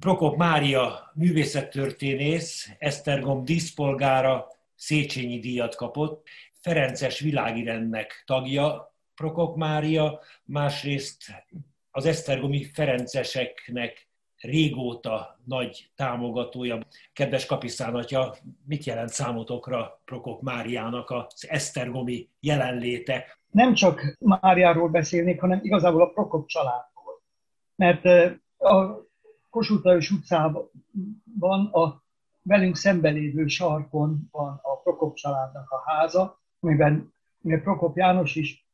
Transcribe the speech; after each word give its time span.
Prokop 0.00 0.36
Mária 0.36 1.10
művészettörténész, 1.14 2.70
Esztergom 2.78 3.44
díszpolgára 3.44 4.46
Széchenyi 4.74 5.38
díjat 5.38 5.74
kapott, 5.74 6.28
Ferences 6.60 7.20
világirendnek 7.20 8.22
tagja 8.26 8.94
Prokop 9.14 9.56
Mária, 9.56 10.20
másrészt 10.44 11.44
az 11.90 12.06
Esztergomi 12.06 12.64
Ferenceseknek 12.64 14.08
régóta 14.40 15.40
nagy 15.44 15.90
támogatója. 15.94 16.78
Kedves 17.12 17.46
kapiszánatja, 17.46 18.34
mit 18.66 18.84
jelent 18.84 19.08
számotokra 19.08 20.00
Prokop 20.04 20.42
Máriának 20.42 21.10
az 21.10 21.46
Esztergomi 21.48 22.28
jelenléte? 22.40 23.24
Nem 23.50 23.74
csak 23.74 24.16
Máriáról 24.18 24.88
beszélnék, 24.88 25.40
hanem 25.40 25.60
igazából 25.62 26.02
a 26.02 26.08
Prokop 26.08 26.46
családról. 26.46 27.22
Mert 27.76 28.04
a 28.58 29.05
Kossuth 29.56 29.84
Lajos 29.84 30.10
utcában 30.10 31.66
a 31.72 32.02
velünk 32.42 32.76
szembelévő 32.76 33.46
sarkon 33.46 34.28
van 34.30 34.60
a 34.62 34.80
Prokop 34.82 35.14
családnak 35.14 35.70
a 35.70 35.82
háza, 35.86 36.38
amiben 36.60 37.12
Prokop 37.42 37.96
János 37.96 38.34
is 38.34 38.66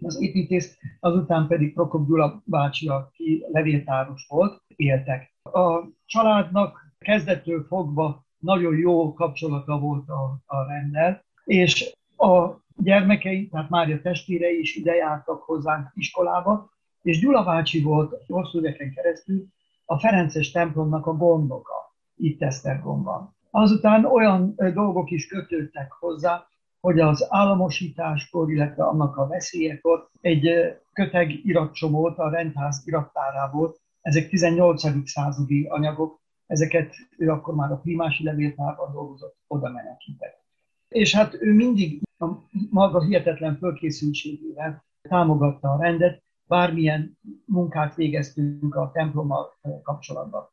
az 0.00 0.22
építész, 0.22 0.78
azután 1.00 1.46
pedig 1.46 1.72
Prokop 1.74 2.06
Gyula 2.06 2.42
bácsi, 2.44 2.88
aki 2.88 3.44
levéltáros 3.52 4.26
volt, 4.28 4.62
éltek. 4.76 5.34
A 5.42 5.84
családnak 6.04 6.94
kezdettől 6.98 7.64
fogva 7.64 8.24
nagyon 8.38 8.76
jó 8.76 9.12
kapcsolata 9.12 9.78
volt 9.78 10.08
a, 10.08 10.40
a 10.46 10.66
rendel, 10.66 11.24
és 11.44 11.96
a 12.16 12.50
gyermekei, 12.76 13.48
tehát 13.48 13.70
Mária 13.70 14.00
testvérei 14.00 14.58
is 14.58 14.76
ide 14.76 14.94
jártak 14.94 15.42
hozzánk 15.42 15.90
iskolába, 15.94 16.70
és 17.02 17.20
Gyula 17.20 17.44
bácsi 17.44 17.82
volt 17.82 18.24
hosszú 18.26 18.58
éveken 18.58 18.92
keresztül 18.94 19.46
a 19.90 19.98
Ferences 19.98 20.50
templomnak 20.50 21.06
a 21.06 21.16
gondoka 21.16 21.94
itt 22.16 22.42
Esztergomban. 22.42 23.36
Azután 23.50 24.04
olyan 24.04 24.54
dolgok 24.56 25.10
is 25.10 25.26
kötődtek 25.26 25.92
hozzá, 25.92 26.46
hogy 26.80 27.00
az 27.00 27.26
államosításkor, 27.28 28.50
illetve 28.50 28.84
annak 28.84 29.16
a 29.16 29.26
veszélyekor 29.26 30.08
egy 30.20 30.50
köteg 30.92 31.46
iratcsomót 31.46 32.18
a 32.18 32.30
rendház 32.30 32.82
irattárából, 32.84 33.76
ezek 34.00 34.28
18. 34.28 35.08
századi 35.08 35.66
anyagok, 35.66 36.20
ezeket 36.46 36.94
ő 37.16 37.30
akkor 37.30 37.54
már 37.54 37.72
a 37.72 37.80
primási 37.80 38.24
levéltárban 38.24 38.92
dolgozott, 38.92 39.36
oda 39.46 39.70
menekített. 39.70 40.44
És 40.88 41.14
hát 41.14 41.34
ő 41.40 41.52
mindig 41.52 42.02
a 42.18 42.26
maga 42.70 43.02
hihetetlen 43.02 43.56
fölkészültségével 43.56 44.84
támogatta 45.02 45.72
a 45.72 45.82
rendet, 45.82 46.22
bármilyen 46.46 47.18
munkát 47.48 47.94
végeztünk 47.94 48.74
a 48.74 48.90
templommal 48.94 49.58
kapcsolatban. 49.82 50.48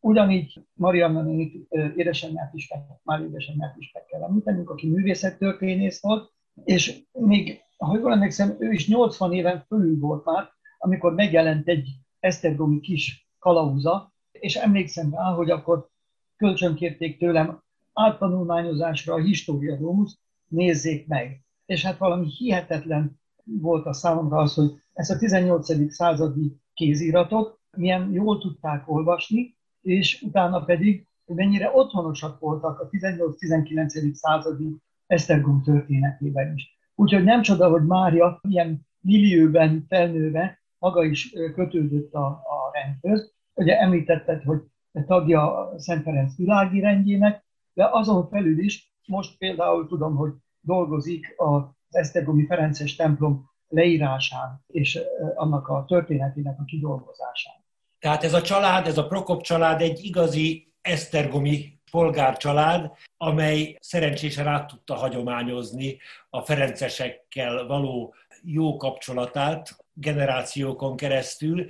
Ugyanígy 0.00 0.66
Marianna 0.74 1.22
nénit 1.22 1.68
édesanyját 1.96 2.54
is, 2.54 2.72
már 3.02 3.20
édesanyját 3.20 3.76
is 3.78 3.92
meg 3.92 4.04
kell 4.04 4.22
említenünk, 4.22 4.70
aki 4.70 4.88
művészettörténész 4.88 6.02
volt, 6.02 6.32
és 6.64 7.02
még, 7.12 7.60
ha 7.76 7.98
jól 7.98 8.12
emlékszem, 8.12 8.56
ő 8.58 8.72
is 8.72 8.88
80 8.88 9.32
éven 9.32 9.64
fölül 9.66 9.98
volt 9.98 10.24
már, 10.24 10.48
amikor 10.78 11.14
megjelent 11.14 11.68
egy 11.68 11.88
esztergomi 12.20 12.80
kis 12.80 13.28
kalauza, 13.38 14.12
és 14.32 14.54
emlékszem 14.56 15.14
rá, 15.14 15.32
hogy 15.32 15.50
akkor 15.50 15.88
kölcsönkérték 16.36 17.18
tőlem 17.18 17.62
áttanulmányozásra 17.92 19.14
a 19.14 19.22
História 19.22 19.76
Domus, 19.76 20.18
nézzék 20.48 21.06
meg. 21.06 21.44
És 21.66 21.84
hát 21.84 21.98
valami 21.98 22.26
hihetetlen 22.26 23.20
volt 23.44 23.86
a 23.86 23.92
számomra 23.92 24.36
az, 24.36 24.54
hogy 24.54 24.70
ezt 24.92 25.10
a 25.10 25.18
18. 25.18 25.92
századi 25.92 26.56
kéziratot 26.74 27.58
milyen 27.76 28.10
jól 28.12 28.38
tudták 28.38 28.90
olvasni, 28.90 29.56
és 29.80 30.22
utána 30.22 30.64
pedig 30.64 31.06
mennyire 31.26 31.70
otthonosak 31.74 32.38
voltak 32.38 32.80
a 32.80 32.88
18-19. 32.88 34.12
századi 34.12 34.76
Esztergom 35.06 35.62
történetében 35.62 36.54
is. 36.54 36.78
Úgyhogy 36.94 37.24
nem 37.24 37.42
csoda, 37.42 37.70
hogy 37.70 37.82
Mária 37.86 38.40
ilyen 38.48 38.86
millióben 39.00 39.84
felnőve 39.88 40.58
maga 40.78 41.04
is 41.04 41.32
kötődött 41.54 42.12
a, 42.12 42.26
a 42.26 42.70
rendhöz. 42.72 43.32
Ugye 43.54 43.78
említetted, 43.78 44.42
hogy 44.42 44.60
tagja 45.06 45.56
a 45.58 45.78
Szent 45.78 46.02
Ferenc 46.02 46.36
világi 46.36 46.80
rendjének, 46.80 47.44
de 47.74 47.88
azon 47.90 48.28
felül 48.28 48.58
is 48.58 48.92
most 49.06 49.38
például 49.38 49.86
tudom, 49.86 50.16
hogy 50.16 50.32
dolgozik 50.60 51.34
az 51.36 51.62
Esztergomi 51.94 52.46
Ferences 52.46 52.96
templom 52.96 53.50
leírásán 53.68 54.64
és 54.66 54.98
annak 55.34 55.68
a 55.68 55.84
történetének 55.88 56.58
a 56.58 56.64
kidolgozásán. 56.64 57.54
Tehát 57.98 58.24
ez 58.24 58.34
a 58.34 58.42
család, 58.42 58.86
ez 58.86 58.98
a 58.98 59.06
Prokop 59.06 59.42
család 59.42 59.80
egy 59.80 60.04
igazi 60.04 60.72
esztergomi 60.80 61.80
polgárcsalád, 61.90 62.92
amely 63.16 63.76
szerencsésen 63.80 64.46
át 64.46 64.66
tudta 64.66 64.94
hagyományozni 64.94 65.98
a 66.30 66.40
ferencesekkel 66.40 67.66
való 67.66 68.14
jó 68.42 68.76
kapcsolatát 68.76 69.76
generációkon 69.92 70.96
keresztül. 70.96 71.66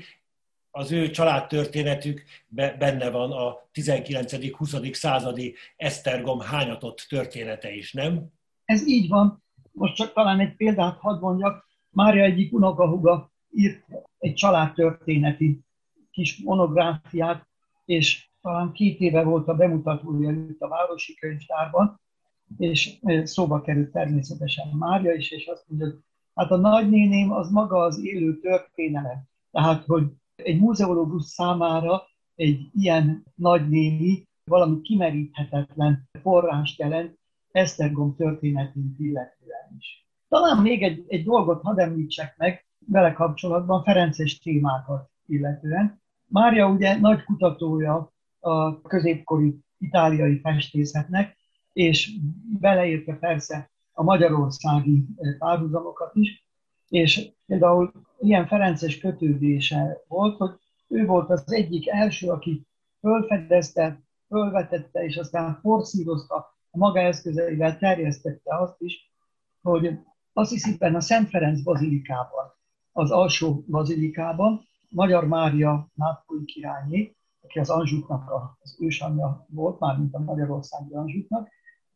Az 0.70 0.92
ő 0.92 1.10
családtörténetük 1.10 2.24
benne 2.48 3.10
van 3.10 3.32
a 3.32 3.68
19.-20. 3.74 4.92
századi 4.92 5.54
Esztergom 5.76 6.40
hányatott 6.40 7.06
története 7.08 7.72
is, 7.72 7.92
nem? 7.92 8.32
Ez 8.64 8.88
így 8.88 9.08
van. 9.08 9.43
Most 9.74 9.94
csak 9.94 10.12
talán 10.12 10.40
egy 10.40 10.56
példát 10.56 10.98
hadd 10.98 11.20
mondjak. 11.20 11.68
Mária 11.90 12.22
egyik 12.22 12.52
unokahuga 12.52 13.30
írt 13.50 13.84
egy 14.18 14.34
családtörténeti 14.34 15.60
kis 16.10 16.42
monográfiát, 16.44 17.46
és 17.84 18.28
talán 18.42 18.72
két 18.72 19.00
éve 19.00 19.22
volt 19.22 19.48
a 19.48 19.54
bemutatója 19.54 20.30
itt 20.30 20.60
a 20.60 20.68
Városi 20.68 21.14
Könyvtárban, 21.14 22.00
és 22.58 22.98
szóba 23.22 23.60
került 23.60 23.92
természetesen 23.92 24.68
Mária 24.78 25.12
is, 25.12 25.30
és 25.30 25.46
azt 25.46 25.64
mondja, 25.68 25.86
hogy 25.86 25.98
hát 26.34 26.50
a 26.50 26.56
nagynéném 26.56 27.32
az 27.32 27.50
maga 27.50 27.78
az 27.78 28.04
élő 28.04 28.38
történelem. 28.38 29.22
Tehát, 29.50 29.84
hogy 29.84 30.04
egy 30.34 30.60
múzeológus 30.60 31.24
számára 31.24 32.02
egy 32.34 32.70
ilyen 32.74 33.24
nagynéni 33.34 34.28
valami 34.44 34.80
kimeríthetetlen 34.80 36.08
forrást 36.22 36.78
jelent 36.78 37.18
Esztergom 37.54 38.14
történetünk 38.16 38.98
illetően 38.98 39.76
is. 39.78 40.06
Talán 40.28 40.62
még 40.62 40.82
egy, 40.82 41.04
egy 41.08 41.24
dolgot 41.24 41.62
hadd 41.62 41.80
említsek 41.80 42.34
meg 42.36 42.66
vele 42.86 43.12
kapcsolatban, 43.12 43.82
Ferences 43.82 44.38
témákat 44.38 45.10
illetően. 45.26 46.02
Mária 46.26 46.68
ugye 46.68 46.98
nagy 47.00 47.24
kutatója 47.24 48.12
a 48.40 48.80
középkori 48.80 49.58
itáliai 49.78 50.38
festészetnek, 50.38 51.36
és 51.72 52.10
beleérte 52.60 53.14
persze 53.14 53.70
a 53.92 54.02
magyarországi 54.02 55.06
eh, 55.16 55.36
párhuzamokat 55.38 56.14
is, 56.14 56.46
és 56.88 57.30
például 57.46 57.92
ilyen 58.20 58.46
Ferences 58.46 58.98
kötődése 58.98 60.02
volt, 60.08 60.36
hogy 60.36 60.50
ő 60.88 61.06
volt 61.06 61.30
az 61.30 61.52
egyik 61.52 61.88
első, 61.88 62.28
aki 62.28 62.66
fölfedezte, 63.00 64.00
fölvetette, 64.28 65.04
és 65.04 65.16
aztán 65.16 65.58
forszírozta 65.60 66.53
a 66.74 66.78
maga 66.78 67.00
eszközeivel 67.00 67.78
terjesztette 67.78 68.56
azt 68.56 68.80
is, 68.80 69.12
hogy 69.62 69.98
azt 70.32 70.50
hisziben 70.50 70.94
a 70.94 71.00
Szent 71.00 71.28
Ferenc 71.28 71.62
bazilikában, 71.62 72.52
az 72.92 73.10
alsó 73.10 73.64
bazilikában 73.68 74.68
Magyar 74.88 75.28
Mária 75.28 75.90
Nápolyi 75.94 76.44
királyné, 76.44 77.16
aki 77.42 77.58
az 77.58 77.70
Anzsuknak 77.70 78.30
az 78.60 78.76
ősanyja 78.80 79.46
volt, 79.48 79.78
már 79.80 79.98
mint 79.98 80.14
a 80.14 80.18
Magyarországi 80.18 80.94
Anzsuknak, 80.94 81.48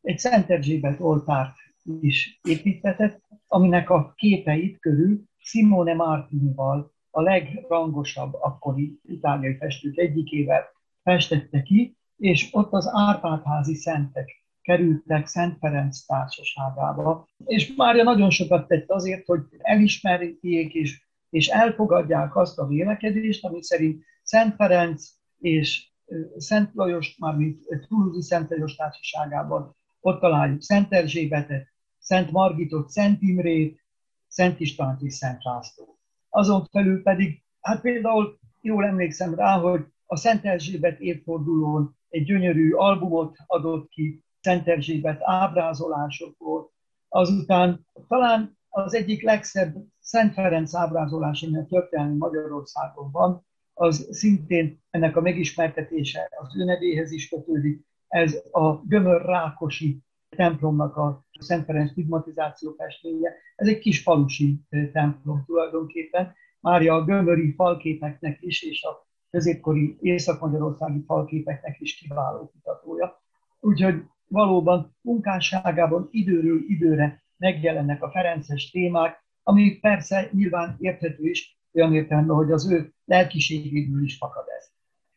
egy 0.03 0.19
Szent 0.19 0.51
Erzsébet 0.51 1.01
oltárt 1.01 1.57
is 2.01 2.41
építetett, 2.43 3.23
aminek 3.47 3.91
a 3.91 4.13
képeit 4.17 4.79
körül 4.79 5.23
Simone 5.37 5.95
Martinival, 5.95 6.93
a 7.11 7.21
legrangosabb 7.21 8.35
akkori 8.35 9.01
itáliai 9.03 9.57
festők 9.57 9.97
egyikével 9.97 10.65
festette 11.03 11.63
ki, 11.63 11.97
és 12.17 12.49
ott 12.53 12.73
az 12.73 12.91
Árpádházi 12.93 13.75
szentek 13.75 14.47
kerültek 14.69 15.27
Szent 15.27 15.59
Ferenc 15.59 16.01
társaságába. 16.01 17.29
És 17.45 17.73
Mária 17.77 18.03
nagyon 18.03 18.31
sokat 18.31 18.69
tett 18.69 18.91
azért, 18.91 19.27
hogy 19.27 19.41
elismerjék 19.59 20.75
és 20.75 21.07
és 21.31 21.49
elfogadják 21.49 22.37
azt 22.37 22.59
a 22.59 22.67
vélekedést, 22.67 23.45
ami 23.45 23.63
szerint 23.63 24.05
Szent 24.23 24.55
Ferenc 24.55 25.09
és 25.39 25.91
Szent 26.37 26.71
Lajos, 26.75 27.17
mármint 27.19 27.59
Toulouse 27.89 28.23
Szent 28.23 28.51
Lajos 28.51 28.75
társaságában 28.75 29.77
ott 30.01 30.21
találjuk 30.21 30.63
Szent 30.63 30.93
Erzsébetet, 30.93 31.67
Szent 31.99 32.31
Margitot, 32.31 32.91
Szent 32.91 33.23
Imrét, 33.23 33.85
Szent 34.29 34.61
Istvánt 34.61 35.03
és 35.03 35.15
Szent 35.15 35.45
László. 35.45 35.99
Azon 36.29 36.65
felül 36.71 37.03
pedig, 37.03 37.43
hát 37.61 37.81
például 37.81 38.39
jól 38.61 38.85
emlékszem 38.85 39.35
rá, 39.35 39.59
hogy 39.59 39.85
a 40.07 40.17
Szent 40.17 40.45
Erzsébet 40.45 41.01
évfordulón 41.01 41.97
egy 42.09 42.25
gyönyörű 42.25 42.73
albumot 42.73 43.37
adott 43.47 43.89
ki 43.89 44.23
Szent 44.41 44.69
Erzsébet 44.69 45.21
ábrázolásokból, 45.23 46.73
azután 47.09 47.87
talán 48.09 48.59
az 48.69 48.95
egyik 48.95 49.23
legszebb 49.23 49.75
Szent 50.01 50.33
Ferenc 50.33 50.75
ábrázolás, 50.75 51.43
ami 51.43 51.59
a 51.59 51.67
történelmi 51.67 52.17
Magyarországon 52.17 53.11
van, 53.11 53.47
az 53.75 54.09
szintén 54.11 54.83
ennek 54.91 55.17
a 55.17 55.21
megismertetése 55.21 56.29
az 56.39 56.57
ő 56.57 56.65
nevéhez 56.65 57.13
is 57.13 57.29
kötődik. 57.29 57.87
Ez 58.09 58.43
a 58.51 58.73
Gömör 58.75 59.23
Rákosi 59.23 59.99
templomnak 60.29 60.97
a 60.97 61.25
Szent 61.41 61.65
Ferenc 61.65 61.91
stigmatizáció 61.91 62.75
festménye. 62.77 63.33
Ez 63.57 63.69
egy 63.69 63.79
kis 63.79 64.03
falusi 64.03 64.61
templom 64.93 65.45
tulajdonképpen. 65.47 66.35
Mária 66.61 66.95
a 66.95 67.05
gömöri 67.05 67.55
falképeknek 67.55 68.39
is, 68.41 68.63
és 68.63 68.83
a 68.83 69.07
középkori 69.31 69.97
észak-magyarországi 70.01 71.03
falképeknek 71.07 71.81
is 71.81 71.95
kiváló 71.95 72.51
kutatója. 72.51 73.23
Úgyhogy 73.61 74.03
valóban 74.29 74.97
munkásságában 75.01 76.09
időről 76.11 76.61
időre 76.69 77.23
megjelennek 77.37 78.03
a 78.03 78.11
Ferences 78.11 78.71
témák, 78.71 79.25
ami 79.43 79.79
persze 79.79 80.29
nyilván 80.33 80.77
érthető 80.81 81.25
is, 81.29 81.59
olyan 81.73 81.95
értelemben, 81.95 82.37
hogy 82.37 82.51
az 82.51 82.71
ő 82.71 82.93
lelkiségéből 83.05 84.03
is 84.03 84.17
fakad 84.17 84.45
ez. 84.59 84.67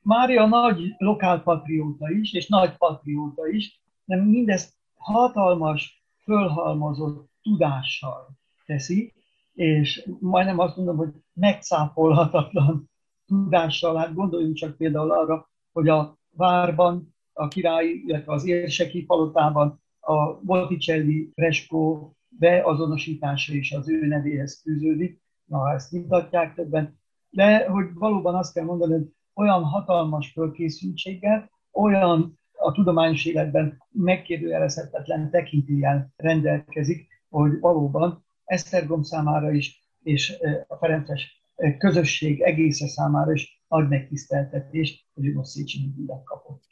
Mária 0.01 0.45
nagy 0.45 0.95
lokálpatrióta 0.97 2.09
is, 2.09 2.33
és 2.33 2.47
nagy 2.47 2.77
patrióta 2.77 3.47
is, 3.47 3.81
de 4.05 4.15
mindezt 4.15 4.73
hatalmas, 4.93 6.03
fölhalmozott 6.23 7.29
tudással 7.41 8.29
teszi, 8.65 9.13
és 9.53 10.09
majdnem 10.19 10.59
azt 10.59 10.75
mondom, 10.75 10.97
hogy 10.97 11.13
megcáfolhatatlan 11.33 12.89
tudással. 13.25 13.95
Hát 13.95 14.13
gondoljunk 14.13 14.55
csak 14.55 14.77
például 14.77 15.11
arra, 15.11 15.49
hogy 15.71 15.89
a 15.89 16.17
várban, 16.29 17.15
a 17.41 17.47
királyi, 17.47 18.03
illetve 18.05 18.33
az 18.33 18.45
érseki 18.45 19.03
palotában 19.03 19.81
a 19.99 20.33
Botticelli 20.33 21.31
freskó 21.33 22.13
beazonosítása 22.29 23.53
is 23.53 23.71
az 23.71 23.89
ő 23.89 24.07
nevéhez 24.07 24.61
fűződik, 24.61 25.21
na 25.45 25.73
ezt 25.73 25.91
mutatják 25.91 26.53
többen, 26.53 26.99
de 27.29 27.69
hogy 27.69 27.85
valóban 27.93 28.35
azt 28.35 28.53
kell 28.53 28.63
mondani, 28.63 28.93
hogy 28.93 29.11
olyan 29.33 29.63
hatalmas 29.63 30.31
fölkészültséggel, 30.31 31.49
olyan 31.71 32.39
a 32.51 32.71
tudományos 32.71 33.25
életben 33.25 33.83
megkérdőjelezhetetlen 33.91 35.29
tekintélyen 35.29 36.13
rendelkezik, 36.15 37.07
hogy 37.29 37.59
valóban 37.59 38.25
Esztergom 38.45 39.01
számára 39.01 39.51
is, 39.51 39.89
és 40.03 40.33
a 40.67 40.75
Ferences 40.75 41.43
közösség 41.77 42.41
egésze 42.41 42.87
számára 42.87 43.31
is 43.31 43.63
nagy 43.67 43.87
megtiszteltetés, 43.87 45.09
hogy 45.13 45.33
most 45.33 45.49
Széchenyi 45.49 46.05
kapott. 46.23 46.63